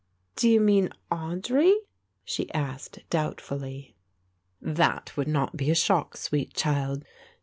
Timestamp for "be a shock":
5.55-6.17